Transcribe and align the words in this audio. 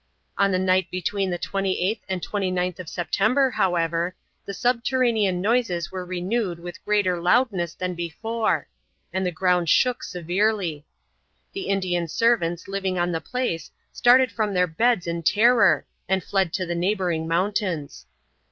On 0.35 0.51
the 0.51 0.57
night 0.57 0.89
between 0.89 1.29
the 1.29 1.37
28th 1.37 1.99
and 2.09 2.23
29th 2.27 2.79
of 2.79 2.89
September, 2.89 3.51
however, 3.51 4.15
the 4.47 4.51
subterranean 4.55 5.41
noises 5.41 5.91
were 5.91 6.03
renewed 6.03 6.57
with 6.57 6.83
greater 6.85 7.21
loudness 7.21 7.75
than 7.75 7.93
before, 7.93 8.67
and 9.13 9.23
the 9.27 9.31
ground 9.31 9.69
shook 9.69 10.01
severely. 10.01 10.87
The 11.53 11.67
Indian 11.67 12.07
servants 12.07 12.67
living 12.67 12.97
on 12.97 13.11
the 13.11 13.21
place 13.21 13.69
started 13.93 14.31
from 14.31 14.55
their 14.55 14.65
beds 14.65 15.05
in 15.05 15.21
terror, 15.21 15.85
and 16.09 16.23
fled 16.23 16.51
to 16.53 16.65
the 16.65 16.73
neighboring 16.73 17.27
mountains. 17.27 18.07